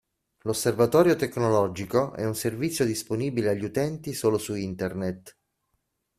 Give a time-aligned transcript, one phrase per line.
[0.45, 5.37] L'Osservatorio Tecnologico è un servizio disponibile agli utenti solo su Internet.